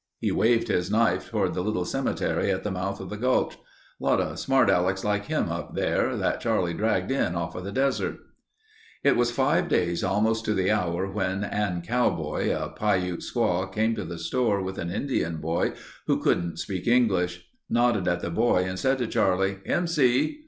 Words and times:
He 0.19 0.31
waved 0.31 0.67
his 0.69 0.89
knife 0.89 1.29
toward 1.29 1.53
the 1.53 1.61
little 1.61 1.85
cemetery 1.85 2.49
at 2.49 2.63
the 2.63 2.71
mouth 2.71 2.99
of 2.99 3.11
the 3.11 3.17
gulch. 3.17 3.55
"Lot 3.99 4.19
of 4.19 4.39
smart 4.39 4.67
Alecs 4.67 5.03
like 5.03 5.25
him 5.25 5.51
up 5.51 5.75
there, 5.75 6.17
that 6.17 6.41
Charlie 6.41 6.73
dragged 6.73 7.11
in 7.11 7.35
offa 7.35 7.61
the 7.61 7.71
desert." 7.71 8.17
It 9.03 9.15
was 9.15 9.29
five 9.29 9.69
days 9.69 10.03
almost 10.03 10.43
to 10.45 10.55
the 10.55 10.71
hour 10.71 11.05
when 11.11 11.43
Ann 11.43 11.83
Cowboy, 11.83 12.49
a 12.49 12.69
Piute 12.75 13.21
squaw 13.21 13.71
came 13.71 13.93
to 13.93 14.03
the 14.03 14.17
store 14.17 14.59
with 14.63 14.79
an 14.79 14.89
Indian 14.89 15.37
boy 15.37 15.73
who 16.07 16.19
couldn't 16.19 16.57
speak 16.57 16.87
English; 16.87 17.45
nodded 17.69 18.07
at 18.07 18.21
the 18.21 18.31
boy 18.31 18.63
and 18.63 18.79
said 18.79 18.97
to 18.97 19.05
Charlie: 19.07 19.59
"Him 19.65 19.85
see...." 19.85 20.39